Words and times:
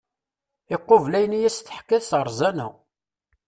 Iqubel 0.75 1.13
ayen 1.17 1.37
i 1.37 1.47
as-d-teḥka 1.49 1.99
s 2.01 2.09
rẓana. 2.27 2.67